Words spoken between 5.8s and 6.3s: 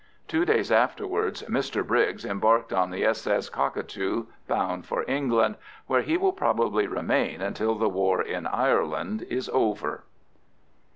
where he